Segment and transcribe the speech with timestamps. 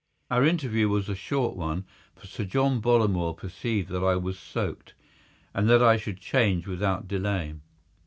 [0.31, 4.95] Our interview was a short one, for Sir John Bollamore perceived that I was soaked,
[5.53, 7.53] and that I should change without delay.